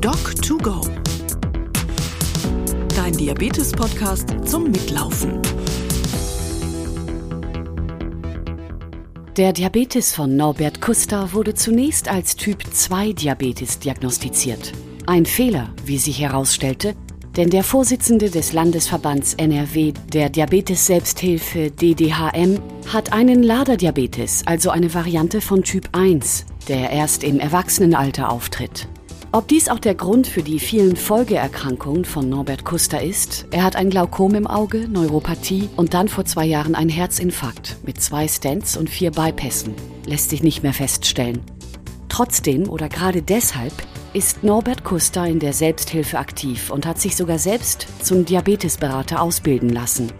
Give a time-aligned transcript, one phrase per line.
[0.00, 0.86] Doc2Go.
[2.94, 5.40] Dein Diabetes-Podcast zum Mitlaufen.
[9.36, 14.72] Der Diabetes von Norbert Kuster wurde zunächst als Typ 2 Diabetes diagnostiziert.
[15.06, 16.94] Ein Fehler, wie sich herausstellte,
[17.36, 22.60] denn der Vorsitzende des Landesverbands NRW der Diabetes-Selbsthilfe DDHM
[22.92, 28.88] hat einen Laderdiabetes, also eine Variante von Typ 1, der erst im Erwachsenenalter auftritt.
[29.36, 33.76] Ob dies auch der Grund für die vielen Folgeerkrankungen von Norbert Kuster ist, er hat
[33.76, 38.78] ein Glaukom im Auge, Neuropathie und dann vor zwei Jahren ein Herzinfarkt mit zwei Stents
[38.78, 39.74] und vier Bypässen,
[40.06, 41.42] lässt sich nicht mehr feststellen.
[42.08, 43.74] Trotzdem oder gerade deshalb
[44.14, 49.68] ist Norbert Kuster in der Selbsthilfe aktiv und hat sich sogar selbst zum Diabetesberater ausbilden
[49.68, 50.10] lassen.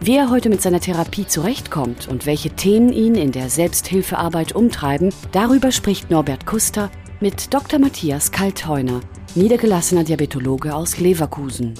[0.00, 5.12] Wie er heute mit seiner Therapie zurechtkommt und welche Themen ihn in der Selbsthilfearbeit umtreiben,
[5.32, 6.90] darüber spricht Norbert Kuster
[7.24, 7.78] mit Dr.
[7.78, 9.00] Matthias Kaltheuner,
[9.34, 11.72] niedergelassener Diabetologe aus Leverkusen.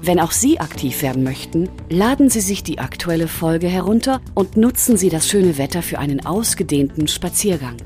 [0.00, 4.96] Wenn auch Sie aktiv werden möchten, laden Sie sich die aktuelle Folge herunter und nutzen
[4.96, 7.76] Sie das schöne Wetter für einen ausgedehnten Spaziergang.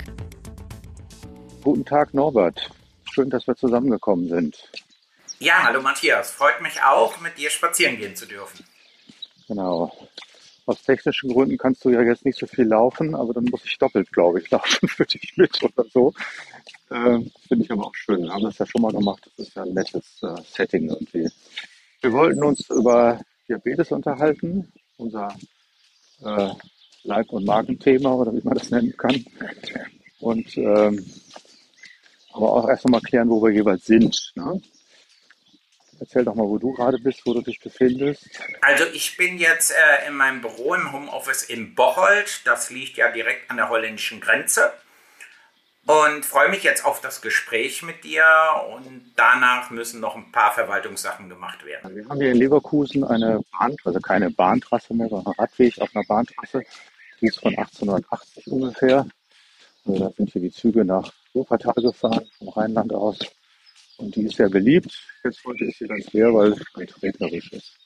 [1.64, 2.70] Guten Tag, Norbert.
[3.12, 4.56] Schön, dass wir zusammengekommen sind.
[5.40, 6.30] Ja, hallo Matthias.
[6.30, 8.64] Freut mich auch, mit dir spazieren gehen zu dürfen.
[9.48, 9.92] Genau.
[10.66, 13.76] Aus technischen Gründen kannst du ja jetzt nicht so viel laufen, aber dann muss ich
[13.78, 16.12] doppelt, glaube ich, laufen für dich mit oder so.
[16.90, 18.22] Äh, Finde ich aber auch schön.
[18.22, 19.30] Wir haben das ja schon mal gemacht.
[19.36, 21.28] Das ist ja ein nettes äh, Setting irgendwie.
[22.00, 25.28] Wir wollten uns über Diabetes unterhalten, unser
[26.22, 26.50] äh,
[27.02, 29.24] Leib- und Magenthema oder wie man das nennen kann.
[30.20, 31.04] Und ähm,
[32.32, 34.32] aber auch erst einmal klären, wo wir jeweils sind.
[34.34, 34.60] Ne?
[36.00, 38.28] Erzähl doch mal, wo du gerade bist, wo du dich befindest.
[38.60, 42.40] Also ich bin jetzt äh, in meinem Büro im Homeoffice in Bocholt.
[42.44, 44.72] Das liegt ja direkt an der holländischen Grenze.
[45.86, 48.24] Und freue mich jetzt auf das Gespräch mit dir
[48.74, 51.94] und danach müssen noch ein paar Verwaltungssachen gemacht werden.
[51.94, 56.04] Wir haben hier in Leverkusen eine Bahn, also keine Bahntrasse mehr, sondern Radweg auf einer
[56.06, 56.64] Bahntrasse.
[57.20, 59.06] Die ist von 1880 ungefähr.
[59.84, 63.18] Also da sind hier die Züge nach Wuppertal gefahren, vom Rheinland aus.
[63.96, 64.92] Und die ist sehr beliebt.
[65.22, 67.76] Jetzt heute ist sie ganz leer, weil es regnerisch ist.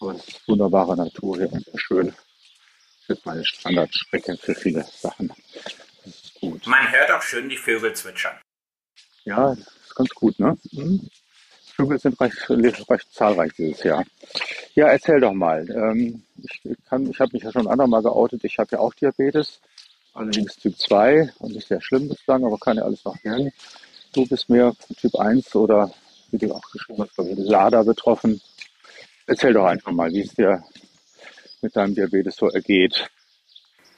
[0.00, 2.14] Aber es ist wunderbare Natur hier und sehr schön.
[3.06, 5.32] Das ist meine Standardstrecke für viele Sachen.
[6.04, 6.66] Das ist gut.
[6.66, 8.36] Man hört auch schön die Vögel zwitschern.
[9.24, 10.56] Ja, das ist ganz gut, ne?
[10.72, 11.10] Mhm.
[11.74, 14.04] Vögel sind recht, recht zahlreich dieses Jahr.
[14.74, 15.68] Ja, erzähl doch mal.
[15.70, 18.44] Ähm, ich kann, ich habe mich ja schon andermal geoutet.
[18.44, 19.60] Ich habe ja auch Diabetes
[20.14, 23.52] allerdings Typ 2 und nicht sehr schlimm bislang, aber kann ja alles noch werden.
[24.12, 25.92] Du bist mehr Typ 1 oder
[26.30, 28.40] wie du auch geschrieben hast, Lader betroffen.
[29.26, 30.62] Erzähl doch einfach mal, wie es dir
[31.62, 33.10] mit deinem Diabetes so ergeht.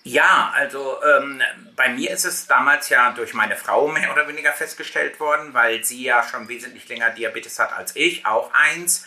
[0.04, 1.40] Ja, also ähm,
[1.76, 5.84] bei mir ist es damals ja durch meine Frau mehr oder weniger festgestellt worden, weil
[5.84, 9.06] sie ja schon wesentlich länger Diabetes hat als ich, auch eins.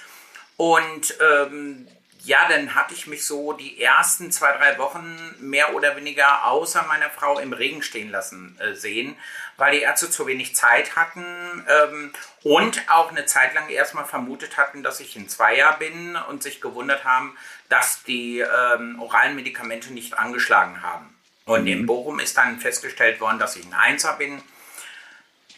[0.55, 1.87] Und ähm,
[2.25, 6.83] ja, dann hatte ich mich so die ersten zwei, drei Wochen mehr oder weniger außer
[6.83, 9.15] meiner Frau im Regen stehen lassen äh, sehen,
[9.57, 12.11] weil die Ärzte zu wenig Zeit hatten ähm,
[12.43, 16.61] und auch eine Zeit lang erstmal vermutet hatten, dass ich ein Zweier bin und sich
[16.61, 17.37] gewundert haben,
[17.69, 21.15] dass die ähm, oralen Medikamente nicht angeschlagen haben.
[21.45, 21.67] Und mhm.
[21.67, 24.41] in Bochum ist dann festgestellt worden, dass ich ein Einser bin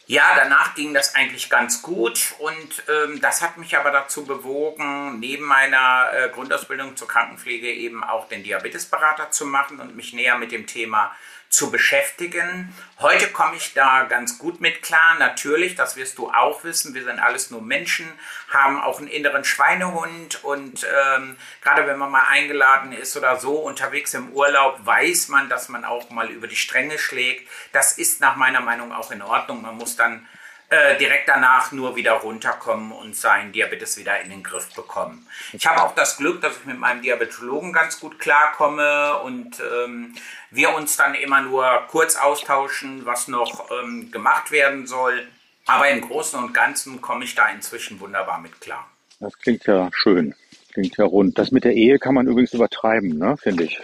[0.09, 5.19] ja, danach ging das eigentlich ganz gut und ähm, das hat mich aber dazu bewogen,
[5.19, 10.37] neben meiner äh, Grundausbildung zur Krankenpflege eben auch den Diabetesberater zu machen und mich näher
[10.37, 11.13] mit dem Thema
[11.49, 12.73] zu beschäftigen.
[12.99, 15.15] Heute komme ich da ganz gut mit klar.
[15.17, 18.07] Natürlich, das wirst du auch wissen, wir sind alles nur Menschen,
[18.49, 23.55] haben auch einen inneren Schweinehund und ähm, gerade wenn man mal eingeladen ist oder so
[23.55, 27.49] unterwegs im Urlaub, weiß man, dass man auch mal über die Stränge schlägt.
[27.71, 29.61] Das ist nach meiner Meinung auch in Ordnung.
[29.61, 30.27] Man muss dann
[30.69, 35.25] äh, direkt danach nur wieder runterkommen und seinen Diabetes wieder in den Griff bekommen.
[35.53, 40.13] Ich habe auch das Glück, dass ich mit meinem Diabetologen ganz gut klarkomme und ähm,
[40.51, 45.27] wir uns dann immer nur kurz austauschen, was noch ähm, gemacht werden soll.
[45.67, 48.89] Aber im Großen und Ganzen komme ich da inzwischen wunderbar mit klar.
[49.21, 50.35] Das klingt ja schön,
[50.73, 51.37] klingt ja rund.
[51.37, 53.81] Das mit der Ehe kann man übrigens übertreiben, ne, finde ich.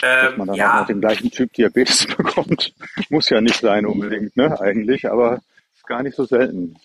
[0.00, 0.82] Dass man dann ähm, ja.
[0.82, 2.74] auch den gleichen Typ Diabetes bekommt.
[3.10, 5.40] Muss ja nicht sein unbedingt, ne, eigentlich, aber
[5.90, 6.76] gar nicht so selten.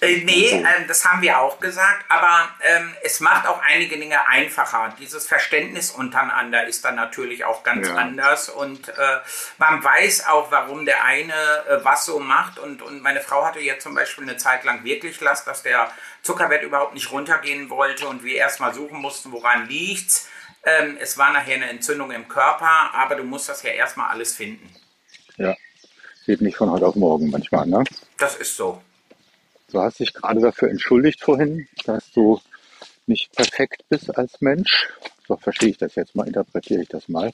[0.00, 4.28] Äh, nee, äh, das haben wir auch gesagt, aber ähm, es macht auch einige Dinge
[4.28, 4.94] einfacher.
[5.00, 7.94] Dieses Verständnis untereinander ist dann natürlich auch ganz ja.
[7.94, 8.92] anders und äh,
[9.58, 12.58] man weiß auch, warum der eine äh, was so macht.
[12.58, 15.90] Und, und meine Frau hatte jetzt zum Beispiel eine Zeit lang wirklich Last, dass der
[16.22, 20.28] Zuckerwert überhaupt nicht runtergehen wollte und wir erstmal suchen mussten, woran liegt's.
[20.64, 24.34] Ähm, es war nachher eine Entzündung im Körper, aber du musst das ja erstmal alles
[24.34, 24.68] finden.
[25.36, 25.54] Ja,
[26.26, 27.82] geht nicht von heute auf morgen manchmal, ne?
[28.18, 28.82] Das ist so.
[29.70, 32.40] Du hast dich gerade dafür entschuldigt vorhin, dass du
[33.06, 34.88] nicht perfekt bist als Mensch.
[35.26, 37.32] So verstehe ich das jetzt mal, interpretiere ich das mal.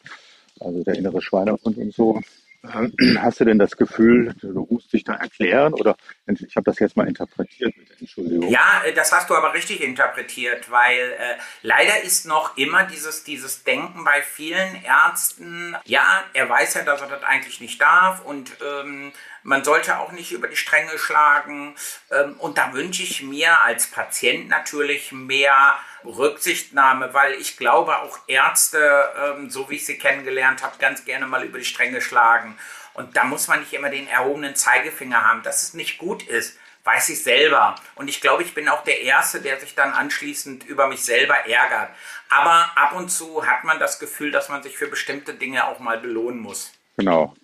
[0.60, 2.20] Also der innere Schweinehund und so.
[2.66, 5.96] Hast du denn das Gefühl, du musst dich da erklären oder
[6.26, 8.48] ich habe das jetzt mal interpretiert mit Entschuldigung?
[8.48, 13.24] Ja, äh, das hast du aber richtig interpretiert, weil äh, leider ist noch immer dieses,
[13.24, 18.24] dieses Denken bei vielen Ärzten, ja, er weiß ja, dass er das eigentlich nicht darf
[18.24, 19.12] und ähm,
[19.44, 21.76] man sollte auch nicht über die Stränge schlagen.
[22.10, 28.18] Ähm, und da wünsche ich mir als Patient natürlich mehr Rücksichtnahme, weil ich glaube, auch
[28.26, 32.56] Ärzte, ähm, so wie ich sie kennengelernt habe, ganz gerne mal über die Stränge schlagen.
[32.94, 36.58] Und da muss man nicht immer den erhobenen Zeigefinger haben, dass es nicht gut ist
[36.86, 37.76] weiß ich selber.
[37.94, 41.34] Und ich glaube, ich bin auch der Erste, der sich dann anschließend über mich selber
[41.34, 41.88] ärgert.
[42.28, 45.78] Aber ab und zu hat man das Gefühl, dass man sich für bestimmte Dinge auch
[45.78, 46.72] mal belohnen muss.
[46.98, 47.34] Genau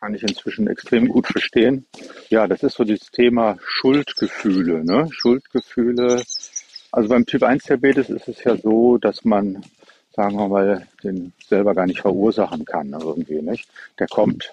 [0.00, 1.86] kann ich inzwischen extrem gut verstehen.
[2.30, 4.82] Ja, das ist so dieses Thema Schuldgefühle.
[4.82, 5.08] Ne?
[5.12, 6.24] Schuldgefühle.
[6.92, 9.64] Also beim Typ 1 Diabetes ist es ja so, dass man,
[10.14, 13.68] sagen wir mal, den selber gar nicht verursachen kann irgendwie, nicht?
[13.98, 14.52] Der kommt,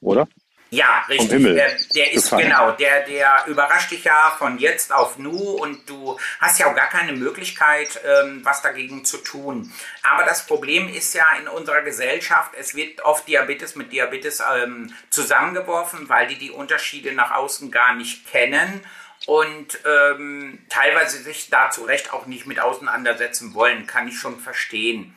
[0.00, 0.28] oder?
[0.72, 1.28] Ja, richtig.
[1.28, 2.44] Vom Himmel der, der ist gefallen.
[2.44, 6.74] genau, der, der überrascht dich ja von jetzt auf nu und du hast ja auch
[6.74, 9.70] gar keine Möglichkeit, ähm, was dagegen zu tun.
[10.02, 14.94] Aber das Problem ist ja in unserer Gesellschaft, es wird oft Diabetes mit Diabetes ähm,
[15.10, 18.80] zusammengeworfen, weil die die Unterschiede nach außen gar nicht kennen
[19.26, 24.38] und ähm, teilweise sich da zu Recht auch nicht mit auseinandersetzen wollen, kann ich schon
[24.40, 25.14] verstehen.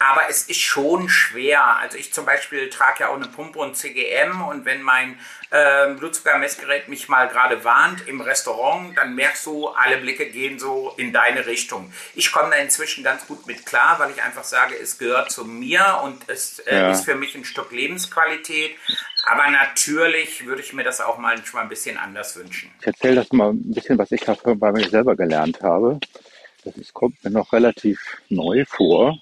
[0.00, 1.64] Aber es ist schon schwer.
[1.76, 5.18] Also ich zum Beispiel trage ja auch eine Pumpe und CGM und wenn mein
[5.50, 10.92] äh, Blutzuckermessgerät mich mal gerade warnt im Restaurant, dann merkst du, alle Blicke gehen so
[10.98, 11.92] in deine Richtung.
[12.16, 15.44] Ich komme da inzwischen ganz gut mit klar, weil ich einfach sage, es gehört zu
[15.44, 16.90] mir und es äh, Ja.
[16.90, 18.76] ist für mich ein Stück Lebensqualität.
[19.26, 22.70] Aber natürlich würde ich mir das auch manchmal ein bisschen anders wünschen.
[22.80, 25.98] Ich erzähle das mal ein bisschen, was ich bei mir selber gelernt habe.
[26.64, 29.18] Das kommt mir noch relativ neu vor.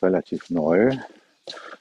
[0.00, 0.96] Relativ neu.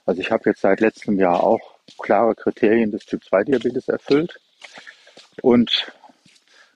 [0.06, 4.40] Also ich habe jetzt seit letztem Jahr auch klare Kriterien des Typ 2 Diabetes erfüllt.
[5.42, 5.92] Und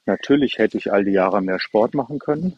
[0.05, 2.57] natürlich hätte ich all die Jahre mehr Sport machen können.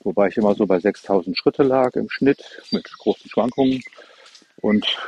[0.00, 3.82] Wobei ich immer so bei 6000 Schritte lag im Schnitt mit großen Schwankungen.
[4.60, 4.98] Und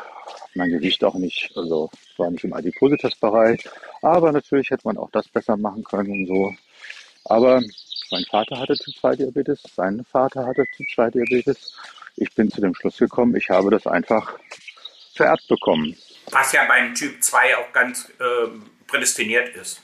[0.57, 3.69] mein Gewicht auch nicht, also war nicht im Adipositas-Bereich.
[4.03, 6.55] Aber natürlich hätte man auch das besser machen können und so.
[7.25, 7.63] Aber
[8.11, 11.77] mein Vater hatte Typ 2 Diabetes, sein Vater hatte Typ 2 Diabetes.
[12.17, 14.39] Ich bin zu dem Schluss gekommen, ich habe das einfach
[15.15, 15.97] vererbt bekommen.
[16.31, 19.83] Was ja beim Typ 2 auch ganz ähm, prädestiniert ist.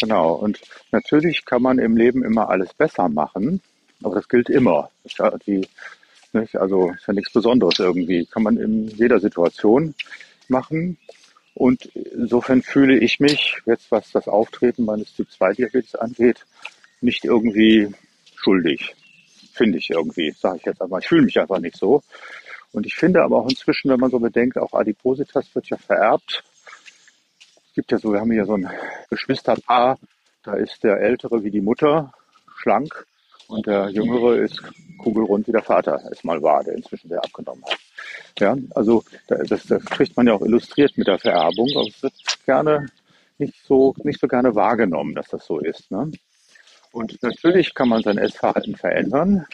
[0.00, 0.34] Genau.
[0.34, 0.60] Und
[0.92, 3.62] natürlich kann man im Leben immer alles besser machen,
[4.02, 4.90] aber das gilt immer.
[5.46, 5.66] Die,
[6.36, 6.56] nicht?
[6.56, 8.26] Also ist ja nichts Besonderes irgendwie.
[8.26, 9.94] Kann man in jeder Situation
[10.48, 10.98] machen.
[11.54, 16.44] Und insofern fühle ich mich, jetzt was das Auftreten meines Typ 2 Diabetes angeht,
[17.00, 17.92] nicht irgendwie
[18.34, 18.94] schuldig.
[19.52, 20.98] Finde ich irgendwie, sage ich jetzt aber.
[20.98, 22.02] Ich fühle mich einfach nicht so.
[22.72, 26.44] Und ich finde aber auch inzwischen, wenn man so bedenkt, auch Adipositas wird ja vererbt.
[27.68, 28.68] Es gibt ja so, wir haben hier so ein
[29.08, 29.98] Geschwisterpaar,
[30.42, 32.12] da ist der Ältere wie die Mutter,
[32.58, 33.06] schlank,
[33.48, 34.60] und der Jüngere ist
[34.98, 37.78] kugelrund wie der Vater es mal war, der inzwischen sehr abgenommen hat.
[38.38, 42.02] Ja, also da- das, das kriegt man ja auch illustriert mit der Vererbung, aber es
[42.02, 42.14] wird
[42.44, 42.86] gerne
[43.38, 45.90] nicht so, nicht so gerne wahrgenommen, dass das so ist.
[45.90, 46.10] Ne?
[46.92, 49.46] Und natürlich kann man sein Essverhalten verändern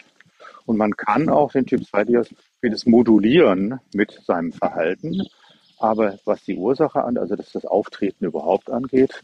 [0.65, 5.21] und man kann auch den Typ 2 Diabetes modulieren mit seinem Verhalten.
[5.79, 9.21] Aber was die Ursache an, also dass das Auftreten überhaupt angeht,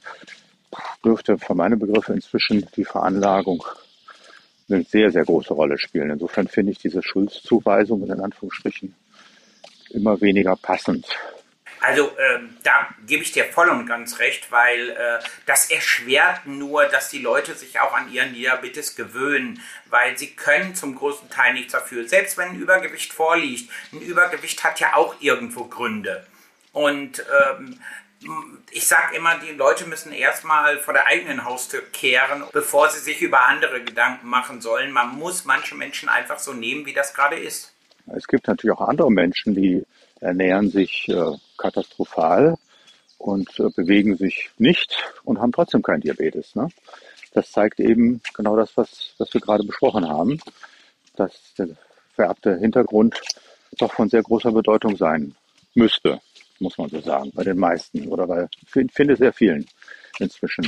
[1.04, 3.64] dürfte für meine Begriffe inzwischen die Veranlagung
[4.70, 6.10] eine sehr, sehr große Rolle spielen.
[6.10, 8.96] Insofern finde ich diese Schuldzuweisung in Anführungsstrichen
[9.92, 11.08] immer weniger passend.
[11.82, 16.86] Also ähm, da gebe ich dir voll und ganz recht, weil äh, das erschwert nur,
[16.86, 21.54] dass die Leute sich auch an ihren Diabetes gewöhnen, weil sie können zum großen Teil
[21.54, 22.08] nichts dafür.
[22.08, 26.26] Selbst wenn ein Übergewicht vorliegt, ein Übergewicht hat ja auch irgendwo Gründe.
[26.74, 27.80] Und ähm,
[28.72, 33.22] ich sage immer, die Leute müssen erstmal vor der eigenen Haustür kehren, bevor sie sich
[33.22, 34.92] über andere Gedanken machen sollen.
[34.92, 37.74] Man muss manche Menschen einfach so nehmen, wie das gerade ist.
[38.08, 39.86] Es gibt natürlich auch andere Menschen, die
[40.20, 42.58] ernähren sich äh, katastrophal
[43.18, 46.56] und äh, bewegen sich nicht und haben trotzdem keinen Diabetes.
[46.56, 46.70] Ne?
[47.34, 50.40] Das zeigt eben genau das, was, was wir gerade besprochen haben,
[51.16, 51.70] dass der
[52.16, 53.22] vererbte Hintergrund
[53.78, 55.36] doch von sehr großer Bedeutung sein
[55.74, 56.20] müsste,
[56.60, 59.66] muss man so sagen, bei den meisten oder bei, finde sehr vielen
[60.20, 60.68] inzwischen.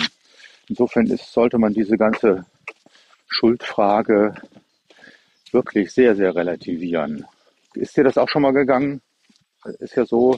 [0.68, 2.46] Insofern ist, sollte man diese ganze
[3.28, 4.36] Schuldfrage
[5.52, 7.26] wirklich sehr, sehr relativieren.
[7.74, 9.02] Ist dir das auch schon mal gegangen?
[9.80, 10.38] Ist ja so,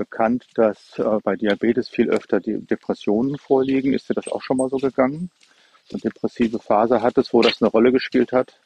[0.00, 3.92] bekannt, dass äh, bei Diabetes viel öfter die Depressionen vorliegen.
[3.92, 5.30] Ist dir das auch schon mal so gegangen?
[5.84, 8.58] So eine depressive Phase hattest, wo das eine Rolle gespielt hat?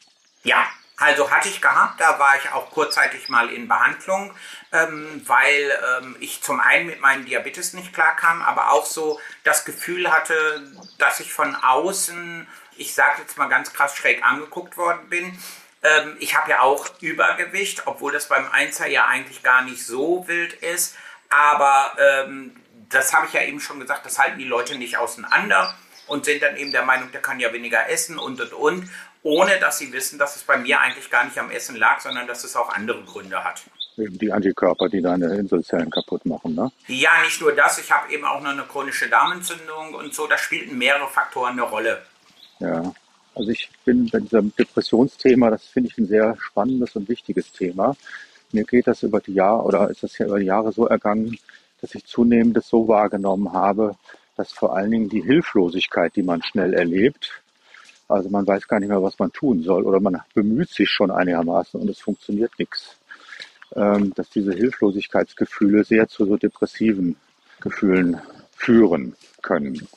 [0.44, 0.64] Ja,
[1.04, 4.34] also hatte ich gehabt, da war ich auch kurzzeitig mal in Behandlung,
[4.72, 9.66] ähm, weil ähm, ich zum einen mit meinem Diabetes nicht klarkam, aber auch so das
[9.66, 10.66] Gefühl hatte,
[10.98, 12.46] dass ich von außen,
[12.76, 15.38] ich sage jetzt mal ganz krass schräg angeguckt worden bin.
[15.82, 20.26] Ähm, ich habe ja auch Übergewicht, obwohl das beim Einser ja eigentlich gar nicht so
[20.26, 20.96] wild ist.
[21.28, 22.56] Aber ähm,
[22.88, 26.42] das habe ich ja eben schon gesagt, das halten die Leute nicht auseinander und sind
[26.42, 28.90] dann eben der Meinung, der kann ja weniger essen und und und
[29.24, 32.28] ohne dass sie wissen, dass es bei mir eigentlich gar nicht am Essen lag, sondern
[32.28, 33.62] dass es auch andere Gründe hat.
[33.96, 36.70] Eben die Antikörper, die deine Inselzellen kaputt machen, ne?
[36.88, 40.36] Ja, nicht nur das, ich habe eben auch noch eine chronische Darmentzündung und so, da
[40.36, 42.02] spielten mehrere Faktoren eine Rolle.
[42.58, 42.92] Ja,
[43.34, 47.96] also ich bin bei diesem Depressionsthema, das finde ich ein sehr spannendes und wichtiges Thema.
[48.52, 51.38] Mir geht das über die Jahre oder ist das ja über die Jahre so ergangen,
[51.80, 53.96] dass ich zunehmend das so wahrgenommen habe,
[54.36, 57.43] dass vor allen Dingen die Hilflosigkeit, die man schnell erlebt,
[58.08, 61.10] also man weiß gar nicht mehr, was man tun soll oder man bemüht sich schon
[61.10, 62.96] einigermaßen und es funktioniert nichts.
[63.76, 67.16] Ähm, dass diese Hilflosigkeitsgefühle sehr zu so depressiven
[67.60, 68.20] Gefühlen
[68.54, 69.88] führen können.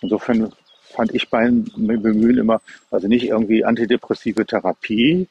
[0.00, 5.28] Insofern fand ich beim Bemühen immer, also nicht irgendwie antidepressive Therapie,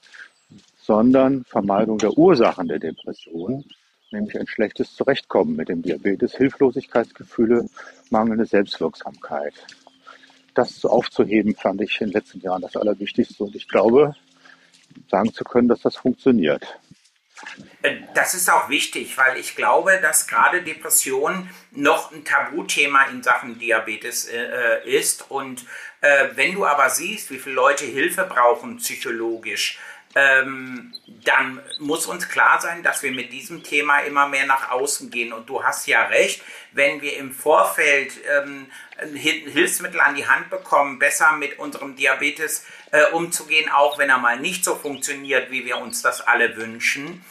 [0.82, 3.66] sondern Vermeidung der Ursachen der Depression,
[4.12, 7.68] nämlich ein schlechtes Zurechtkommen mit dem Diabetes, Hilflosigkeitsgefühle,
[8.10, 9.54] mangelnde Selbstwirksamkeit
[10.54, 13.44] das aufzuheben, fand ich in den letzten Jahren das Allerwichtigste.
[13.44, 14.16] Und ich glaube,
[15.10, 16.80] sagen zu können, dass das funktioniert.
[18.14, 23.58] Das ist auch wichtig, weil ich glaube, dass gerade Depression noch ein Tabuthema in Sachen
[23.58, 25.32] Diabetes äh, äh, ist.
[25.32, 25.66] Und
[26.02, 29.80] äh, wenn du aber siehst, wie viele Leute Hilfe brauchen psychologisch,
[30.16, 35.10] ähm, dann muss uns klar sein, dass wir mit diesem Thema immer mehr nach außen
[35.10, 35.34] gehen.
[35.34, 36.42] Und du hast ja recht,
[36.72, 38.68] wenn wir im Vorfeld ähm,
[39.14, 44.40] Hilfsmittel an die Hand bekommen, besser mit unserem Diabetes äh, umzugehen, auch wenn er mal
[44.40, 47.24] nicht so funktioniert, wie wir uns das alle wünschen,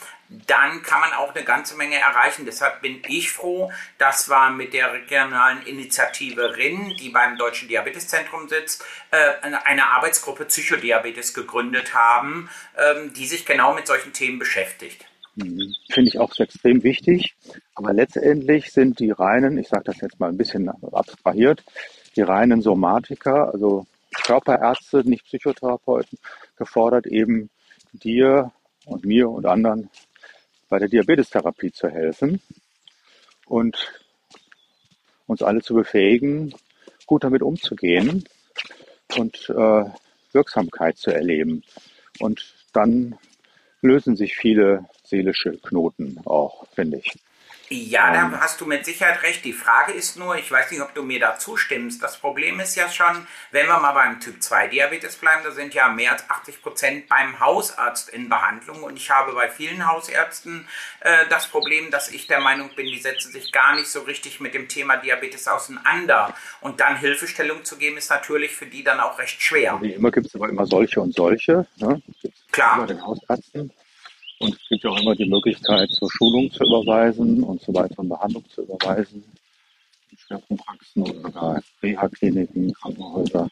[0.47, 2.45] dann kann man auch eine ganze Menge erreichen.
[2.45, 8.47] Deshalb bin ich froh, dass wir mit der regionalen Initiative RIN, die beim Deutschen Diabeteszentrum
[8.47, 15.05] sitzt, äh, eine Arbeitsgruppe Psychodiabetes gegründet haben, ähm, die sich genau mit solchen Themen beschäftigt.
[15.35, 15.73] Mhm.
[15.89, 17.35] Finde ich auch extrem wichtig.
[17.75, 21.63] Aber letztendlich sind die reinen, ich sage das jetzt mal ein bisschen abstrahiert,
[22.15, 23.85] die reinen Somatiker, also
[24.23, 26.17] Körperärzte, nicht Psychotherapeuten,
[26.57, 27.49] gefordert eben
[27.93, 28.51] dir
[28.85, 29.89] und mir und anderen
[30.71, 32.41] bei der Diabetestherapie zu helfen
[33.45, 34.01] und
[35.27, 36.55] uns alle zu befähigen,
[37.05, 38.23] gut damit umzugehen
[39.17, 39.83] und äh,
[40.31, 41.63] Wirksamkeit zu erleben.
[42.19, 43.17] Und dann
[43.81, 47.17] lösen sich viele seelische Knoten auch, finde ich.
[47.73, 49.45] Ja, da hast du mit Sicherheit recht.
[49.45, 52.03] Die Frage ist nur, ich weiß nicht, ob du mir da zustimmst.
[52.03, 55.73] Das Problem ist ja schon, wenn wir mal beim Typ 2 Diabetes bleiben, da sind
[55.73, 58.83] ja mehr als 80 Prozent beim Hausarzt in Behandlung.
[58.83, 60.67] Und ich habe bei vielen Hausärzten
[60.99, 64.41] äh, das Problem, dass ich der Meinung bin, die setzen sich gar nicht so richtig
[64.41, 66.35] mit dem Thema Diabetes auseinander.
[66.59, 69.77] Und dann Hilfestellung zu geben, ist natürlich für die dann auch recht schwer.
[69.81, 71.65] Wie immer gibt es aber immer solche und solche.
[71.77, 72.01] Ne?
[72.51, 72.79] Klar.
[72.79, 73.71] Bei den Hausärzten.
[74.41, 78.09] Und es gibt ja auch immer die Möglichkeit, zur Schulung zu überweisen und zur weiteren
[78.09, 79.23] Behandlung zu überweisen.
[80.09, 83.47] In Schwerpunktpraxen oder sogar Reha-Kliniken, Krankenhäuser.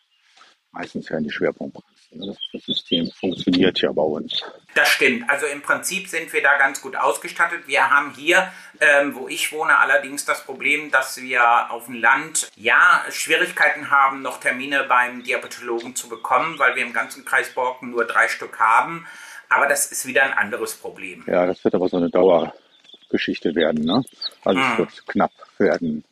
[0.72, 2.26] Meistens ja in die Schwerpunktpraxen.
[2.26, 4.42] Das, das System funktioniert ja bei uns.
[4.74, 5.30] Das stimmt.
[5.30, 7.68] Also im Prinzip sind wir da ganz gut ausgestattet.
[7.68, 12.50] Wir haben hier, ähm, wo ich wohne, allerdings das Problem, dass wir auf dem Land
[12.56, 17.92] ja Schwierigkeiten haben, noch Termine beim Diabetologen zu bekommen, weil wir im ganzen Kreis Borken
[17.92, 19.06] nur drei Stück haben.
[19.50, 21.24] Aber das ist wieder ein anderes Problem.
[21.28, 23.84] Ja, das wird aber so eine Dauergeschichte werden.
[23.84, 24.04] Ne?
[24.44, 24.72] Also hm.
[24.72, 26.04] es wird knapp werden,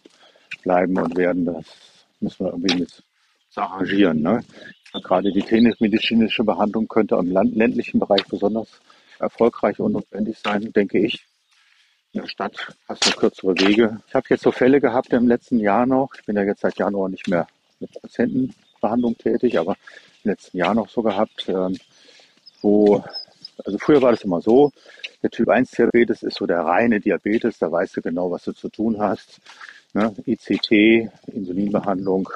[0.63, 1.45] bleiben und werden.
[1.45, 1.65] Das
[2.19, 3.03] müssen wir irgendwie mit
[3.57, 4.21] arrangieren.
[4.21, 4.43] Ne?
[4.93, 8.67] Gerade die klinisch-medizinische Behandlung könnte im ländlichen Bereich besonders
[9.19, 11.25] erfolgreich und notwendig sein, denke ich.
[12.13, 12.55] In der Stadt
[12.87, 13.99] hast du kürzere Wege.
[14.07, 16.13] Ich habe jetzt so Fälle gehabt im letzten Jahr noch.
[16.15, 17.47] Ich bin ja jetzt seit Januar nicht mehr
[17.79, 19.75] mit Patientenbehandlung tätig, aber
[20.23, 21.77] im letzten Jahr noch so gehabt, ähm,
[22.61, 23.03] wo
[23.63, 24.71] also früher war das immer so,
[25.23, 28.53] der Typ 1 Diabetes ist so der reine Diabetes, da weißt du genau, was du
[28.53, 29.39] zu tun hast.
[29.93, 30.13] Ne?
[30.25, 32.29] ICT, Insulinbehandlung,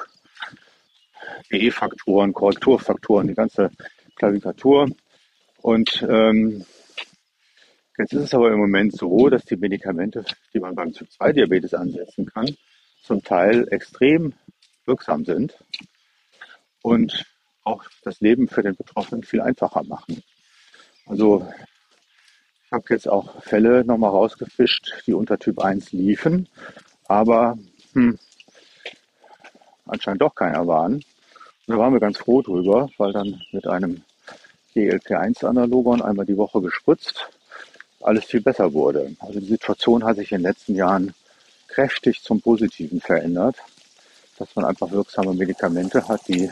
[1.50, 3.70] E-Faktoren, Korrekturfaktoren, die ganze
[4.16, 4.88] Klaviatur.
[5.60, 6.64] Und ähm,
[7.98, 11.32] jetzt ist es aber im Moment so, dass die Medikamente, die man beim Typ 2
[11.32, 12.56] Diabetes ansetzen kann,
[13.02, 14.34] zum Teil extrem
[14.86, 15.56] wirksam sind
[16.82, 17.24] und
[17.64, 20.22] auch das Leben für den Betroffenen viel einfacher machen.
[21.06, 21.46] Also
[22.66, 26.48] Ich habe jetzt auch Fälle nochmal rausgefischt, die unter Typ 1 liefen,
[27.06, 27.58] aber
[27.92, 28.18] hm,
[29.86, 30.94] anscheinend doch keiner waren.
[30.94, 31.04] Und
[31.66, 34.02] da waren wir ganz froh drüber, weil dann mit einem
[34.74, 37.28] GLP-1-Analogon einmal die Woche gespritzt
[38.02, 39.14] alles viel besser wurde.
[39.20, 41.14] Also die Situation hat sich in den letzten Jahren
[41.68, 43.56] kräftig zum Positiven verändert,
[44.38, 46.50] dass man einfach wirksame Medikamente hat, die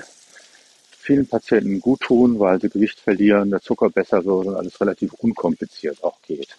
[1.00, 5.12] vielen Patienten gut tun, weil sie Gewicht verlieren, der Zucker besser wird und alles relativ
[5.14, 6.56] unkompliziert auch geht.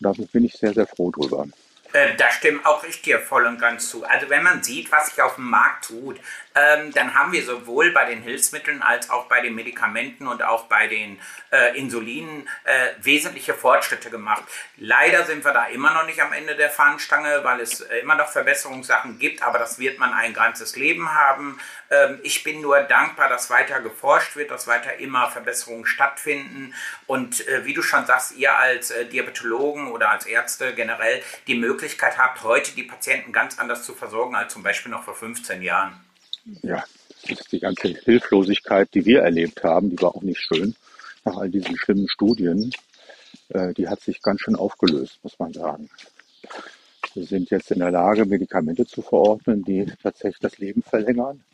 [0.00, 1.46] Und dafür bin ich sehr, sehr froh drüber.
[1.92, 4.04] Äh, da stimme auch ich dir voll und ganz zu.
[4.04, 6.18] Also wenn man sieht, was sich auf dem Markt tut,
[6.54, 10.64] ähm, dann haben wir sowohl bei den Hilfsmitteln als auch bei den Medikamenten und auch
[10.64, 11.18] bei den
[11.50, 14.44] äh, Insulinen äh, wesentliche Fortschritte gemacht.
[14.76, 18.14] Leider sind wir da immer noch nicht am Ende der Fahnenstange, weil es äh, immer
[18.14, 21.58] noch Verbesserungssachen gibt, aber das wird man ein ganzes Leben haben.
[21.90, 26.74] Ähm, ich bin nur dankbar, dass weiter geforscht wird, dass weiter immer Verbesserungen stattfinden
[27.06, 31.54] und äh, wie du schon sagst, ihr als äh, Diabetologen oder als Ärzte generell die
[31.54, 35.62] Möglichkeit habt, heute die Patienten ganz anders zu versorgen als zum Beispiel noch vor 15
[35.62, 36.11] Jahren
[36.62, 36.84] ja,
[37.50, 40.74] die ganze Hilflosigkeit, die wir erlebt haben, die war auch nicht schön
[41.24, 42.72] nach all diesen schlimmen Studien.
[43.48, 45.88] Äh, die hat sich ganz schön aufgelöst, muss man sagen.
[47.14, 51.44] Wir sind jetzt in der Lage, Medikamente zu verordnen, die tatsächlich das Leben verlängern.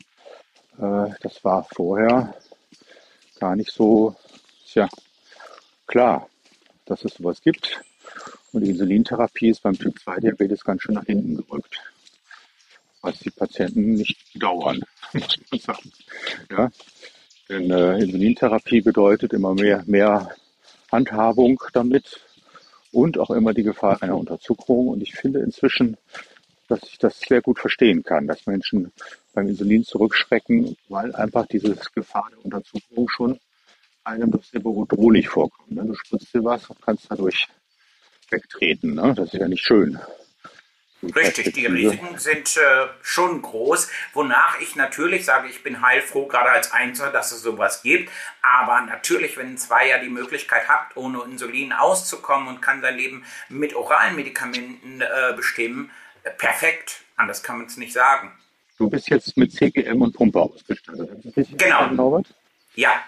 [0.77, 2.33] Äh, das war vorher
[3.39, 4.15] gar nicht so
[4.65, 4.89] tja,
[5.87, 6.29] klar,
[6.85, 7.81] dass es sowas gibt.
[8.51, 11.79] Und die Insulintherapie ist beim Typ 2 Diabetes ganz schön nach hinten gerückt
[13.01, 14.81] was die Patienten nicht dauern,
[15.13, 15.91] muss man sagen.
[16.51, 16.71] Ja?
[17.49, 20.35] Denn äh, Insulintherapie bedeutet immer mehr, mehr
[20.91, 22.19] Handhabung damit
[22.91, 24.89] und auch immer die Gefahr einer Unterzuckerung.
[24.89, 25.97] Und ich finde inzwischen,
[26.67, 28.91] dass ich das sehr gut verstehen kann, dass Menschen
[29.33, 33.39] beim Insulin zurückschrecken, weil einfach diese Gefahr der Unterzuckerung schon
[34.03, 35.71] einem doch sehr bedrohlich vorkommt.
[35.71, 35.85] Ne?
[35.85, 37.47] Du spritzt dir was und kannst dadurch
[38.29, 38.95] wegtreten.
[38.95, 39.13] Ne?
[39.15, 39.99] Das ist ja nicht schön.
[41.01, 46.49] Richtig, die Risiken sind äh, schon groß, wonach ich natürlich sage, ich bin heilfroh, gerade
[46.49, 48.11] als Einzelner, dass es sowas gibt.
[48.41, 53.23] Aber natürlich, wenn ein Zweier die Möglichkeit hat, ohne Insulin auszukommen und kann sein Leben
[53.47, 55.89] mit oralen Medikamenten äh, bestimmen,
[56.23, 57.01] äh, perfekt.
[57.15, 58.31] Anders kann man es nicht sagen.
[58.77, 61.09] Du bist jetzt mit CGM und Pumpe ausgestattet.
[61.57, 62.23] Genau.
[62.75, 63.03] Ja,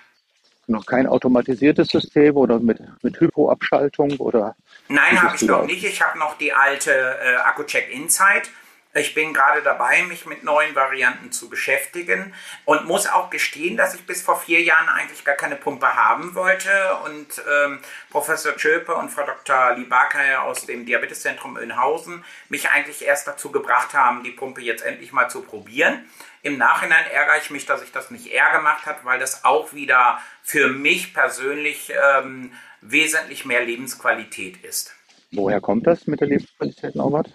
[0.71, 4.55] noch kein automatisiertes System oder mit, mit Hypoabschaltung oder?
[4.91, 5.83] Nein, habe ich noch nicht.
[5.83, 8.49] Ich habe noch die alte äh, AccuCheck Insight.
[8.93, 12.33] Ich bin gerade dabei, mich mit neuen Varianten zu beschäftigen
[12.65, 16.35] und muss auch gestehen, dass ich bis vor vier Jahren eigentlich gar keine Pumpe haben
[16.35, 16.69] wollte.
[17.05, 19.77] Und ähm, Professor Schöpe und Frau Dr.
[19.77, 25.13] Liebaker aus dem Diabeteszentrum Önhausen mich eigentlich erst dazu gebracht haben, die Pumpe jetzt endlich
[25.13, 26.05] mal zu probieren.
[26.41, 29.71] Im Nachhinein ärgere ich mich, dass ich das nicht eher gemacht habe, weil das auch
[29.71, 34.93] wieder für mich persönlich ähm, wesentlich mehr Lebensqualität ist.
[35.31, 37.29] Woher kommt das mit der Lebensqualität, Norbert?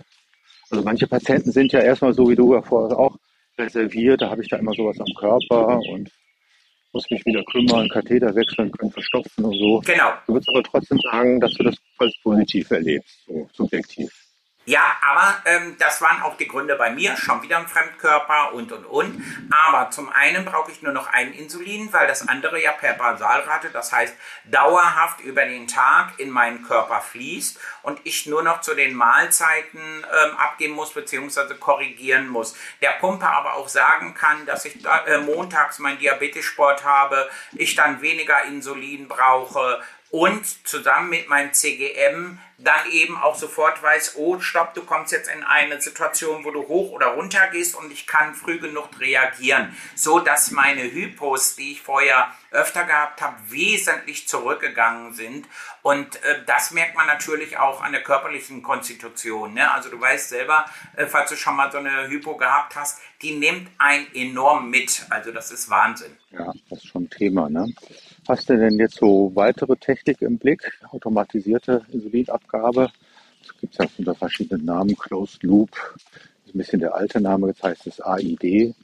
[0.71, 3.17] Also manche Patienten sind ja erstmal so wie du ja vorher auch
[3.59, 6.11] reserviert, da habe ich da immer sowas am Körper und
[6.93, 9.81] muss mich wieder kümmern, Katheter wechseln können, verstopfen und so.
[9.85, 10.13] Genau.
[10.27, 14.26] Du würdest aber trotzdem sagen, dass du das als positiv erlebst, so subjektiv.
[14.69, 18.73] Ja, aber ähm, das waren auch die Gründe bei mir, schon wieder ein Fremdkörper und
[18.73, 19.23] und und.
[19.49, 23.71] Aber zum einen brauche ich nur noch ein Insulin, weil das andere ja per Basalrate,
[23.71, 28.75] das heißt dauerhaft über den Tag in meinen Körper fließt und ich nur noch zu
[28.75, 31.55] den Mahlzeiten ähm, abgeben muss bzw.
[31.61, 32.57] korrigieren muss.
[32.83, 37.77] Der Pumpe aber auch sagen kann, dass ich da, äh, montags meinen Diabetessport habe, ich
[37.77, 44.41] dann weniger Insulin brauche, und zusammen mit meinem CGM dann eben auch sofort weiß, oh,
[44.41, 48.07] stopp, du kommst jetzt in eine Situation, wo du hoch oder runter gehst und ich
[48.07, 54.27] kann früh genug reagieren, so dass meine Hypos, die ich vorher öfter gehabt habe, wesentlich
[54.27, 55.47] zurückgegangen sind
[55.83, 59.55] und äh, das merkt man natürlich auch an der körperlichen Konstitution.
[59.55, 59.71] Ne?
[59.71, 60.65] Also du weißt selber,
[60.97, 65.07] äh, falls du schon mal so eine Hypo gehabt hast, die nimmt ein enorm mit.
[65.11, 66.17] Also das ist Wahnsinn.
[66.31, 67.49] Ja, das ist schon ein Thema.
[67.49, 67.73] Ne?
[68.29, 70.73] Hast du denn jetzt so weitere Technik im Blick?
[70.91, 72.91] Automatisierte Insulinabgabe.
[73.41, 74.97] Es gibt ja unter verschiedenen Namen.
[74.97, 75.71] Closed Loop
[76.45, 78.75] ist ein bisschen der alte Name, jetzt heißt es AID.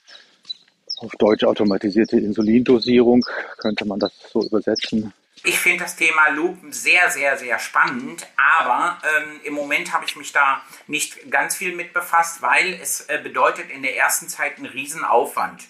[0.98, 3.24] Auf Deutsch automatisierte Insulindosierung
[3.59, 5.12] könnte man das so übersetzen.
[5.42, 10.14] Ich finde das Thema Loop sehr, sehr, sehr spannend, aber ähm, im Moment habe ich
[10.14, 14.59] mich da nicht ganz viel mit befasst, weil es äh, bedeutet in der ersten Zeit
[14.59, 15.66] einen Riesenaufwand.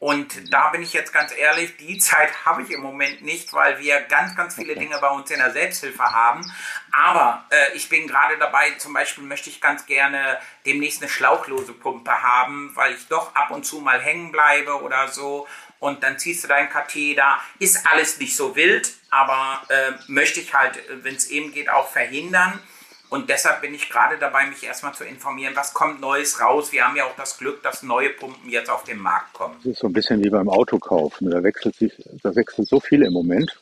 [0.00, 3.80] Und da bin ich jetzt ganz ehrlich, die Zeit habe ich im Moment nicht, weil
[3.80, 6.48] wir ganz, ganz viele Dinge bei uns in der Selbsthilfe haben.
[6.92, 11.72] Aber äh, ich bin gerade dabei, zum Beispiel möchte ich ganz gerne demnächst eine schlauchlose
[11.72, 15.48] Pumpe haben, weil ich doch ab und zu mal hängen bleibe oder so.
[15.80, 17.40] Und dann ziehst du deinen Katheter.
[17.58, 21.90] Ist alles nicht so wild, aber äh, möchte ich halt, wenn es eben geht, auch
[21.90, 22.60] verhindern.
[23.10, 26.72] Und deshalb bin ich gerade dabei, mich erstmal zu informieren, was kommt Neues raus.
[26.72, 29.56] Wir haben ja auch das Glück, dass neue Pumpen jetzt auf den Markt kommen.
[29.58, 31.16] Das ist so ein bisschen wie beim Autokauf.
[31.20, 31.92] Da wechselt sich,
[32.22, 33.60] da wechselt so viel im Moment,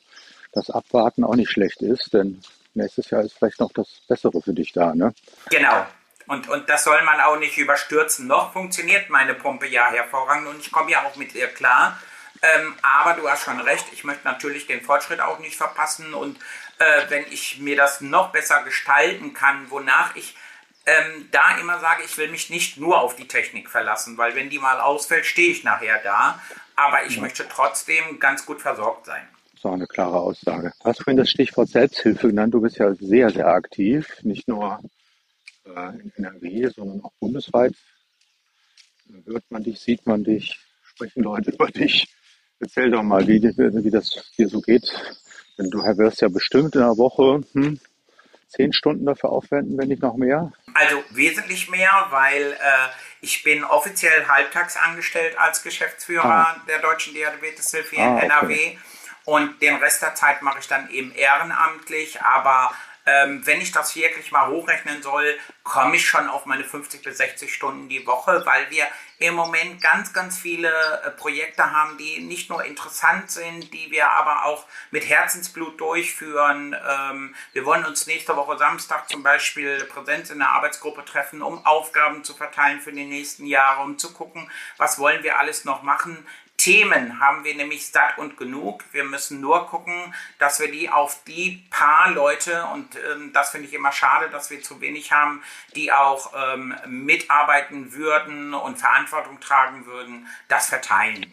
[0.52, 2.40] dass Abwarten auch nicht schlecht ist, denn
[2.74, 5.14] nächstes Jahr ist vielleicht noch das Bessere für dich da, ne?
[5.50, 5.86] Genau.
[6.26, 8.26] Und, und das soll man auch nicht überstürzen.
[8.26, 12.00] Noch funktioniert meine Pumpe ja hervorragend und ich komme ja auch mit ihr klar.
[12.42, 16.36] Ähm, aber du hast schon recht, ich möchte natürlich den Fortschritt auch nicht verpassen und
[16.78, 20.34] äh, wenn ich mir das noch besser gestalten kann, wonach ich
[20.86, 24.50] ähm, da immer sage, ich will mich nicht nur auf die Technik verlassen, weil wenn
[24.50, 26.40] die mal ausfällt, stehe ich nachher da.
[26.76, 27.22] Aber ich ja.
[27.22, 29.26] möchte trotzdem ganz gut versorgt sein.
[29.54, 30.72] Das auch eine klare Aussage.
[30.80, 32.54] Du hast vorhin das Stichwort Selbsthilfe genannt.
[32.54, 34.78] Du bist ja sehr, sehr aktiv, nicht nur
[35.64, 37.74] äh, in NRW, sondern auch bundesweit.
[39.24, 42.14] Hört man dich, sieht man dich, sprechen Leute über dich.
[42.60, 44.92] Erzähl doch mal, wie, wie das dir so geht
[45.58, 47.80] denn du wirst ja bestimmt in einer Woche hm,
[48.48, 50.52] zehn Stunden dafür aufwenden, wenn nicht noch mehr.
[50.74, 52.88] Also wesentlich mehr, weil äh,
[53.20, 56.56] ich bin offiziell halbtags angestellt als Geschäftsführer ah.
[56.68, 58.54] der Deutschen Diabeteshilfe ah, in NRW.
[58.54, 58.78] Okay.
[59.24, 62.70] Und den Rest der Zeit mache ich dann eben ehrenamtlich, aber
[63.06, 67.18] ähm, wenn ich das wirklich mal hochrechnen soll, komme ich schon auf meine 50 bis
[67.18, 68.86] 60 Stunden die Woche, weil wir
[69.18, 70.68] im Moment ganz, ganz viele
[71.04, 76.76] äh, Projekte haben, die nicht nur interessant sind, die wir aber auch mit Herzensblut durchführen.
[76.86, 81.64] Ähm, wir wollen uns nächste Woche Samstag zum Beispiel Präsenz in der Arbeitsgruppe treffen, um
[81.64, 85.82] Aufgaben zu verteilen für die nächsten Jahre, um zu gucken, was wollen wir alles noch
[85.82, 86.26] machen.
[86.66, 88.82] Themen haben wir nämlich satt und genug.
[88.90, 93.68] Wir müssen nur gucken, dass wir die auf die paar Leute, und ähm, das finde
[93.68, 95.44] ich immer schade, dass wir zu wenig haben,
[95.76, 101.32] die auch ähm, mitarbeiten würden und Verantwortung tragen würden, das verteilen.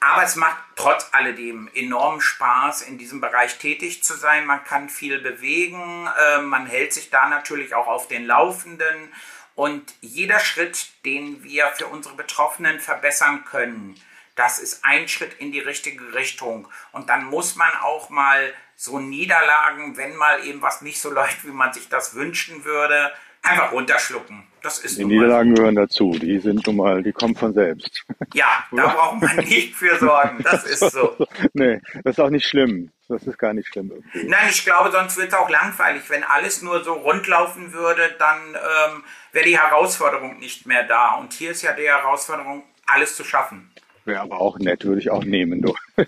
[0.00, 4.46] Aber es macht trotz alledem enorm Spaß, in diesem Bereich tätig zu sein.
[4.46, 9.12] Man kann viel bewegen, äh, man hält sich da natürlich auch auf den Laufenden
[9.54, 14.00] und jeder Schritt, den wir für unsere Betroffenen verbessern können,
[14.34, 16.68] das ist ein Schritt in die richtige Richtung.
[16.92, 21.44] Und dann muss man auch mal so Niederlagen, wenn mal eben was nicht so läuft,
[21.44, 24.44] wie man sich das wünschen würde, einfach runterschlucken.
[24.62, 25.56] Das ist die Niederlagen so.
[25.56, 26.12] gehören dazu.
[26.12, 28.04] Die sind nun mal, die kommen von selbst.
[28.32, 30.42] Ja, da braucht man nicht für sorgen.
[30.42, 31.14] Das ist so.
[31.52, 32.90] nee, das ist auch nicht schlimm.
[33.08, 33.90] Das ist gar nicht schlimm.
[33.90, 34.26] Irgendwie.
[34.26, 36.02] Nein, ich glaube, sonst wird es auch langweilig.
[36.08, 41.16] Wenn alles nur so rund laufen würde, dann ähm, wäre die Herausforderung nicht mehr da.
[41.16, 43.70] Und hier ist ja die Herausforderung, alles zu schaffen.
[44.04, 45.74] Wäre aber auch nett, würde ich auch nehmen, du.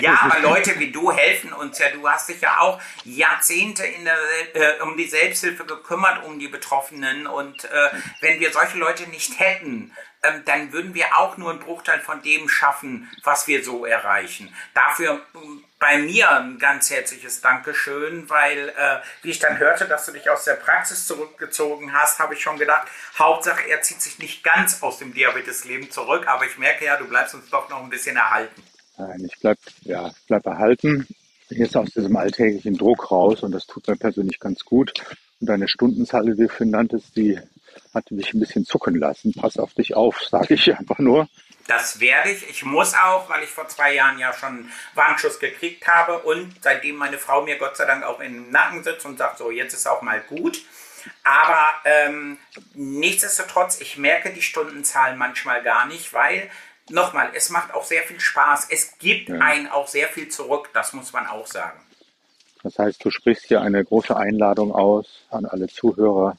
[0.00, 1.86] ja, aber Leute wie du helfen uns ja.
[1.90, 4.16] Du hast dich ja auch Jahrzehnte in der,
[4.54, 7.26] äh, um die Selbsthilfe gekümmert, um die Betroffenen.
[7.26, 7.88] Und äh,
[8.20, 12.22] wenn wir solche Leute nicht hätten, ähm, dann würden wir auch nur einen Bruchteil von
[12.22, 14.54] dem schaffen, was wir so erreichen.
[14.72, 20.06] Dafür ähm, bei mir ein ganz herzliches Dankeschön, weil, äh, wie ich dann hörte, dass
[20.06, 24.18] du dich aus der Praxis zurückgezogen hast, habe ich schon gedacht, Hauptsache er zieht sich
[24.18, 27.82] nicht ganz aus dem Diabetesleben zurück, aber ich merke ja, du bleibst uns doch noch
[27.82, 28.62] ein bisschen erhalten.
[28.96, 31.06] Nein, ich bleib, ja, bleib erhalten.
[31.48, 34.92] Jetzt aus diesem alltäglichen Druck raus und das tut mir persönlich ganz gut.
[35.40, 37.38] Und deine Stundenzahl, die du für nanntest, die
[37.92, 39.32] hat mich ein bisschen zucken lassen.
[39.34, 41.28] Pass auf dich auf, sage ich einfach nur.
[41.66, 42.48] Das werde ich.
[42.48, 46.96] Ich muss auch, weil ich vor zwei Jahren ja schon Warnschuss gekriegt habe und seitdem
[46.96, 49.86] meine Frau mir Gott sei Dank auch im Nacken sitzt und sagt, so, jetzt ist
[49.86, 50.62] auch mal gut.
[51.24, 52.38] Aber ähm,
[52.74, 56.50] nichtsdestotrotz, ich merke die Stundenzahlen manchmal gar nicht, weil,
[56.88, 58.68] nochmal, es macht auch sehr viel Spaß.
[58.70, 59.38] Es gibt ja.
[59.38, 61.80] einen auch sehr viel zurück, das muss man auch sagen.
[62.62, 66.36] Das heißt, du sprichst hier eine große Einladung aus an alle Zuhörer,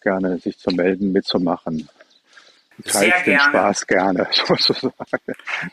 [0.00, 1.88] gerne sich zu melden, mitzumachen.
[2.82, 3.50] Sehr den gerne.
[3.50, 4.94] Spaß gerne, sozusagen.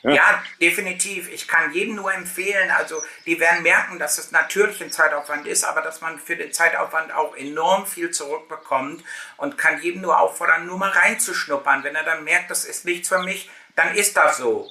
[0.04, 0.12] Ja.
[0.12, 0.44] ja.
[0.60, 1.32] definitiv.
[1.34, 5.64] Ich kann jedem nur empfehlen, also die werden merken, dass es natürlich ein Zeitaufwand ist,
[5.64, 9.04] aber dass man für den Zeitaufwand auch enorm viel zurückbekommt
[9.38, 11.84] und kann jedem nur auffordern, nur mal reinzuschnuppern.
[11.84, 14.70] Wenn er dann merkt, das ist nichts für mich, dann ist das so.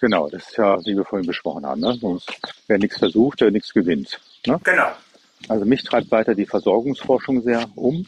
[0.00, 1.80] Genau, das ist ja, wie wir vorhin besprochen haben.
[1.80, 2.20] Ne?
[2.66, 4.20] Wer nichts versucht, der nichts gewinnt.
[4.44, 4.60] Ne?
[4.62, 4.92] Genau.
[5.48, 8.06] Also mich treibt weiter die Versorgungsforschung sehr um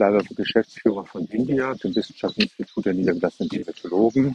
[0.00, 4.34] bleibe Geschäftsführer von India, dem Wissenschaftsinstitut der niedergelassenen Diabetologen.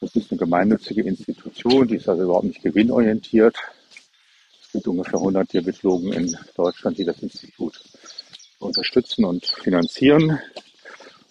[0.00, 3.54] Das ist eine gemeinnützige Institution, die ist also überhaupt nicht gewinnorientiert.
[4.62, 7.78] Es gibt ungefähr 100 Diabetologen in Deutschland, die das Institut
[8.60, 10.38] unterstützen und finanzieren.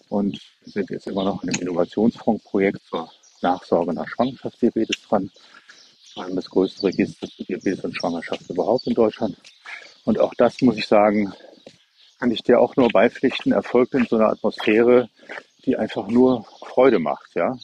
[0.08, 3.10] Und wir sind jetzt immer noch in einem Innovationsfondsprojekt zur
[3.42, 5.32] Nachsorge nach Schwangerschaftsdiabetes dran.
[6.14, 9.36] Vor allem das größte Register für Diabetes und Schwangerschaft überhaupt in Deutschland.
[10.04, 11.32] Und auch das muss ich sagen,
[12.18, 15.08] kann ich dir auch nur beipflichten, erfolgt in so einer Atmosphäre,
[15.64, 17.56] die einfach nur Freude macht, ja.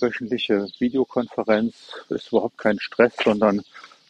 [0.00, 1.74] Wöchentliche Videokonferenz
[2.08, 3.62] ist überhaupt kein Stress, sondern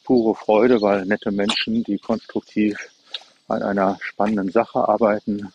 [0.05, 2.77] pure Freude, weil nette Menschen, die konstruktiv
[3.47, 5.53] an einer spannenden Sache arbeiten,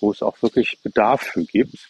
[0.00, 1.88] wo es auch wirklich Bedarf für gibt,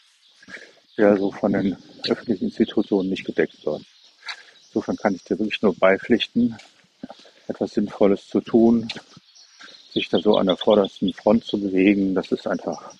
[0.96, 1.76] der so von den
[2.08, 3.82] öffentlichen Institutionen nicht gedeckt wird.
[4.68, 6.56] Insofern kann ich dir wirklich nur beipflichten,
[7.48, 8.88] etwas Sinnvolles zu tun,
[9.92, 12.92] sich da so an der vordersten Front zu bewegen, das ist einfach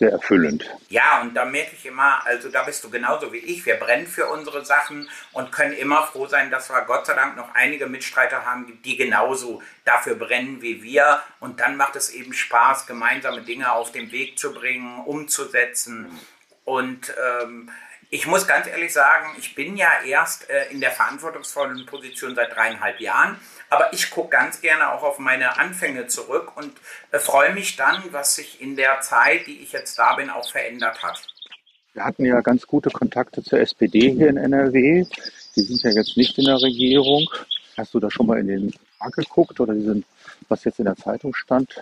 [0.00, 0.64] sehr erfüllend.
[0.88, 3.66] Ja, und da merke ich immer, also da bist du genauso wie ich.
[3.66, 7.36] Wir brennen für unsere Sachen und können immer froh sein, dass wir Gott sei Dank
[7.36, 11.20] noch einige Mitstreiter haben, die genauso dafür brennen wie wir.
[11.38, 16.18] Und dann macht es eben Spaß, gemeinsame Dinge auf den Weg zu bringen, umzusetzen.
[16.64, 17.70] Und ähm,
[18.10, 22.54] ich muss ganz ehrlich sagen, ich bin ja erst äh, in der verantwortungsvollen Position seit
[22.54, 23.36] dreieinhalb Jahren.
[23.68, 26.72] Aber ich gucke ganz gerne auch auf meine Anfänge zurück und
[27.12, 30.50] äh, freue mich dann, was sich in der Zeit, die ich jetzt da bin, auch
[30.50, 31.24] verändert hat.
[31.92, 35.06] Wir hatten ja ganz gute Kontakte zur SPD hier in NRW.
[35.54, 37.28] Die sind ja jetzt nicht in der Regierung.
[37.76, 40.04] Hast du da schon mal in den Markt geguckt oder diesen,
[40.48, 41.80] was jetzt in der Zeitung stand,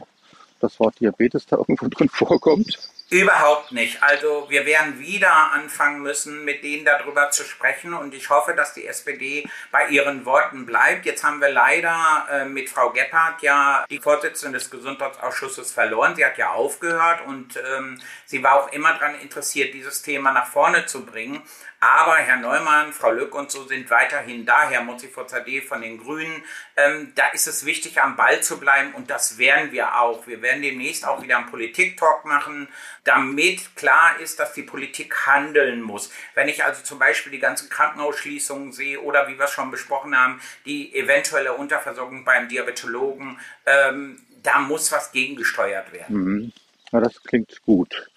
[0.60, 2.78] das Wort Diabetes da irgendwo drin vorkommt?
[3.10, 4.02] Überhaupt nicht.
[4.02, 8.74] Also wir werden wieder anfangen müssen, mit denen darüber zu sprechen und ich hoffe, dass
[8.74, 11.06] die SPD bei ihren Worten bleibt.
[11.06, 16.16] Jetzt haben wir leider äh, mit Frau Gebhardt ja die Vorsitzende des Gesundheitsausschusses verloren.
[16.16, 20.46] Sie hat ja aufgehört und ähm, sie war auch immer daran interessiert, dieses Thema nach
[20.46, 21.42] vorne zu bringen.
[21.80, 26.42] Aber Herr Neumann, Frau Lück und so sind weiterhin da, Herr Mozzi-Forzadeh von den Grünen.
[26.76, 30.26] Ähm, da ist es wichtig, am Ball zu bleiben und das werden wir auch.
[30.26, 32.66] Wir werden demnächst auch wieder einen Politik-Talk machen,
[33.04, 36.10] damit klar ist, dass die Politik handeln muss.
[36.34, 40.18] Wenn ich also zum Beispiel die ganzen Krankenhausschließungen sehe oder wie wir es schon besprochen
[40.18, 46.16] haben, die eventuelle Unterversorgung beim Diabetologen, ähm, da muss was gegengesteuert werden.
[46.16, 46.52] Mhm.
[46.90, 48.08] Ja, das klingt gut.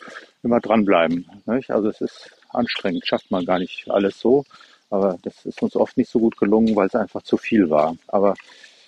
[0.44, 1.30] Immer dranbleiben.
[1.46, 1.70] Nicht?
[1.70, 4.44] Also es ist anstrengend, schafft man gar nicht alles so.
[4.90, 7.96] Aber das ist uns oft nicht so gut gelungen, weil es einfach zu viel war.
[8.08, 8.34] Aber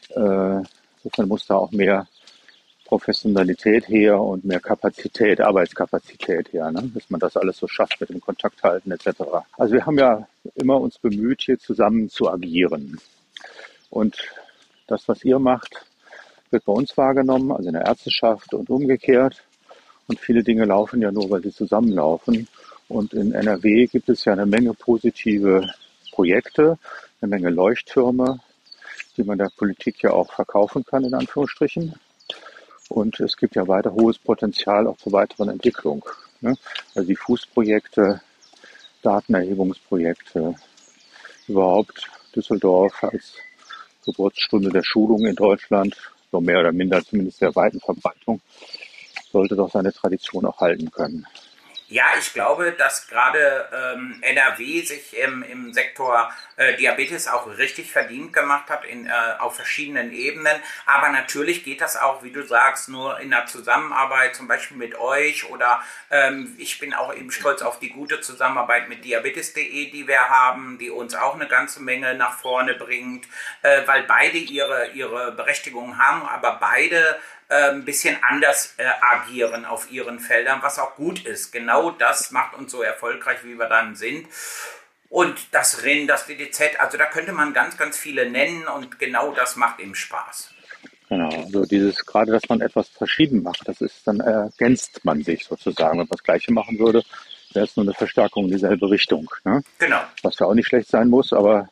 [0.09, 0.61] äh,
[1.25, 2.07] muss da auch mehr
[2.85, 6.91] Professionalität her und mehr Kapazität, Arbeitskapazität her, ne?
[6.93, 9.23] dass man das alles so schafft mit dem Kontakt halten etc.
[9.57, 12.99] Also wir haben ja immer uns bemüht, hier zusammen zu agieren.
[13.89, 14.17] Und
[14.87, 15.85] das, was ihr macht,
[16.51, 19.43] wird bei uns wahrgenommen, also in der Ärzteschaft und umgekehrt.
[20.07, 22.47] Und viele Dinge laufen ja nur, weil sie zusammenlaufen.
[22.87, 25.67] Und in NRW gibt es ja eine Menge positive
[26.11, 26.77] Projekte,
[27.21, 28.39] eine Menge Leuchttürme,
[29.17, 31.95] die man der Politik ja auch verkaufen kann, in Anführungsstrichen.
[32.89, 36.05] Und es gibt ja weiter hohes Potenzial auch zur weiteren Entwicklung.
[36.41, 36.55] Ne?
[36.93, 38.21] Also die Fußprojekte,
[39.01, 40.55] Datenerhebungsprojekte,
[41.47, 43.33] überhaupt Düsseldorf als
[44.05, 45.95] Geburtsstunde der Schulung in Deutschland,
[46.31, 48.41] so mehr oder minder zumindest der weiten Verbreitung,
[49.31, 51.25] sollte doch seine Tradition auch halten können.
[51.93, 57.91] Ja, ich glaube, dass gerade ähm, NRW sich im, im Sektor äh, Diabetes auch richtig
[57.91, 60.59] verdient gemacht hat in, äh, auf verschiedenen Ebenen.
[60.87, 64.95] Aber natürlich geht das auch, wie du sagst, nur in der Zusammenarbeit, zum Beispiel mit
[64.95, 70.07] euch oder ähm, ich bin auch eben stolz auf die gute Zusammenarbeit mit diabetes.de, die
[70.07, 73.27] wir haben, die uns auch eine ganze Menge nach vorne bringt,
[73.61, 79.91] äh, weil beide ihre, ihre Berechtigung haben, aber beide ein bisschen anders äh, agieren auf
[79.91, 81.51] ihren Feldern, was auch gut ist.
[81.51, 84.27] Genau das macht uns so erfolgreich, wie wir dann sind.
[85.09, 89.31] Und das RIN, das DDZ, also da könnte man ganz, ganz viele nennen und genau
[89.31, 90.49] das macht eben Spaß.
[91.09, 95.45] Genau, also dieses gerade, dass man etwas verschieden macht, das ist, dann ergänzt man sich
[95.45, 95.91] sozusagen.
[95.91, 97.03] Wenn man das Gleiche machen würde,
[97.53, 99.29] wäre es nur eine Verstärkung in dieselbe Richtung.
[99.43, 99.61] Ne?
[99.77, 100.01] Genau.
[100.23, 101.69] Was ja auch nicht schlecht sein muss, aber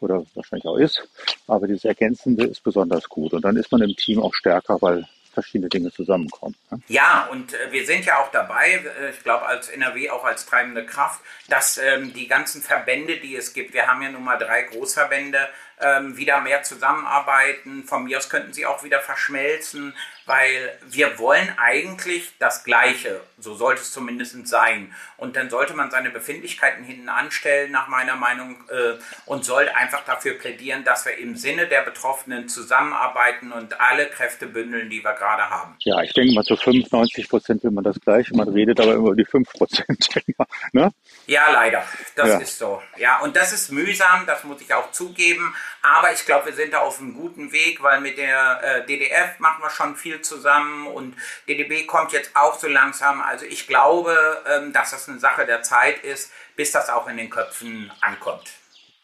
[0.00, 1.02] oder wahrscheinlich auch ist.
[1.46, 3.32] Aber dieses Ergänzende ist besonders gut.
[3.32, 6.56] Und dann ist man im Team auch stärker, weil verschiedene Dinge zusammenkommen.
[6.70, 6.80] Ne?
[6.88, 10.46] Ja, und äh, wir sind ja auch dabei, äh, ich glaube als NRW auch als
[10.46, 14.38] treibende Kraft, dass ähm, die ganzen Verbände, die es gibt, wir haben ja nun mal
[14.38, 15.48] drei Großverbände,
[15.80, 17.84] ähm, wieder mehr zusammenarbeiten.
[17.84, 19.94] Von mir aus könnten sie auch wieder verschmelzen,
[20.30, 23.20] weil wir wollen eigentlich das Gleiche.
[23.36, 24.94] So sollte es zumindest sein.
[25.16, 28.94] Und dann sollte man seine Befindlichkeiten hinten anstellen, nach meiner Meinung, äh,
[29.26, 34.46] und sollte einfach dafür plädieren, dass wir im Sinne der Betroffenen zusammenarbeiten und alle Kräfte
[34.46, 35.74] bündeln, die wir gerade haben.
[35.80, 38.32] Ja, ich denke mal, zu 95 Prozent will man das Gleiche.
[38.36, 40.08] Man redet aber über die 5 Prozent.
[40.72, 40.92] ne?
[41.26, 41.82] Ja, leider.
[42.14, 42.38] Das ja.
[42.38, 42.80] ist so.
[42.98, 45.56] Ja, und das ist mühsam, das muss ich auch zugeben.
[45.82, 49.40] Aber ich glaube, wir sind da auf einem guten Weg, weil mit der äh, DDF
[49.40, 51.14] machen wir schon viel viel zusammen und
[51.48, 53.20] DDB kommt jetzt auch so langsam.
[53.20, 54.14] Also ich glaube,
[54.46, 58.50] ähm, dass das eine Sache der Zeit ist, bis das auch in den Köpfen ankommt.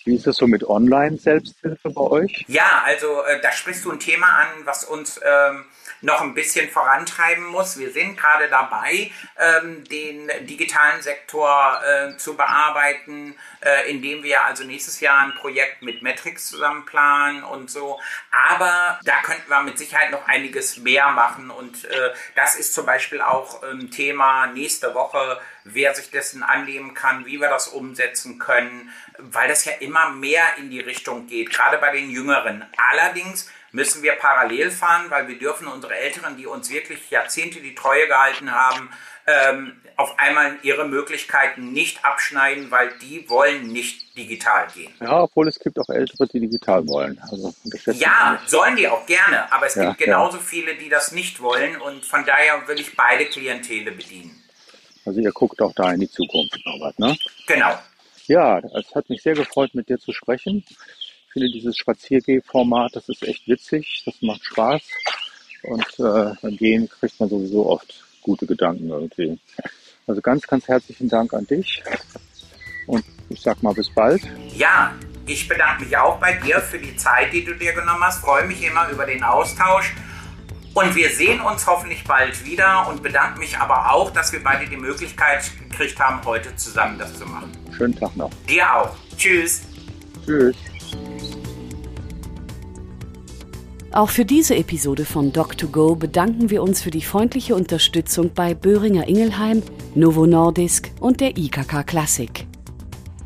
[0.05, 2.45] Wie ist es so mit Online-Selbsthilfe bei euch?
[2.47, 5.65] Ja, also äh, da sprichst du ein Thema an, was uns ähm,
[6.01, 7.79] noch ein bisschen vorantreiben muss.
[7.79, 14.65] Wir sind gerade dabei, ähm, den digitalen Sektor äh, zu bearbeiten, äh, indem wir also
[14.65, 18.01] nächstes Jahr ein Projekt mit Metrix zusammen planen und so.
[18.31, 22.87] Aber da könnten wir mit Sicherheit noch einiges mehr machen und äh, das ist zum
[22.87, 28.39] Beispiel auch ein Thema nächste Woche, wer sich dessen annehmen kann, wie wir das umsetzen
[28.39, 32.65] können, weil das ja immer mehr in die Richtung geht, gerade bei den Jüngeren.
[32.91, 37.75] Allerdings müssen wir parallel fahren, weil wir dürfen unsere Älteren, die uns wirklich Jahrzehnte die
[37.75, 38.91] Treue gehalten haben,
[39.27, 44.93] ähm, auf einmal ihre Möglichkeiten nicht abschneiden, weil die wollen nicht digital gehen.
[45.01, 47.19] Ja, obwohl es gibt auch Ältere, die digital wollen.
[47.31, 47.55] Also,
[47.93, 50.43] ja, sollen die auch gerne, aber es ja, gibt genauso ja.
[50.43, 54.43] viele, die das nicht wollen und von daher will ich beide Klientele bedienen.
[55.07, 57.17] Also ihr guckt auch da in die Zukunft, Norbert, ne?
[57.47, 57.79] Genau.
[58.27, 60.65] Ja, es hat mich sehr gefreut, mit dir zu sprechen
[61.37, 64.81] finde dieses Spaziergeh-Format, das ist echt witzig, das macht Spaß.
[65.65, 69.39] Und äh, beim Gehen kriegt man sowieso oft gute Gedanken irgendwie.
[70.07, 71.83] Also ganz, ganz herzlichen Dank an dich.
[72.87, 74.23] Und ich sag mal bis bald.
[74.57, 74.95] Ja,
[75.27, 78.23] ich bedanke mich auch bei dir für die Zeit, die du dir genommen hast.
[78.23, 79.95] Freue mich immer über den Austausch.
[80.73, 84.67] Und wir sehen uns hoffentlich bald wieder und bedanke mich aber auch, dass wir beide
[84.71, 87.53] die Möglichkeit gekriegt haben, heute zusammen das zu machen.
[87.77, 88.31] Schönen Tag noch.
[88.49, 88.97] Dir auch.
[89.19, 89.67] Tschüss.
[90.25, 90.57] Tschüss.
[93.97, 99.09] Auch für diese Episode von Doc2Go bedanken wir uns für die freundliche Unterstützung bei Böhringer
[99.09, 99.63] Ingelheim,
[99.95, 102.47] Novo Nordisk und der IKK Klassik.